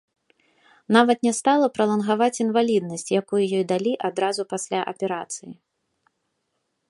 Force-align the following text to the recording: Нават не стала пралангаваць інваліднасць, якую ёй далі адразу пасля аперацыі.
Нават 0.95 1.19
не 1.27 1.33
стала 1.39 1.67
пралангаваць 1.75 2.39
інваліднасць, 2.45 3.05
якую 3.21 3.43
ёй 3.57 3.65
далі 3.71 3.93
адразу 4.09 4.41
пасля 4.53 4.79
аперацыі. 4.95 5.51